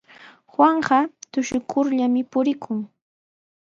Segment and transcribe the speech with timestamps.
[0.53, 0.99] Juanqa
[1.31, 2.79] tushukurllami purikun.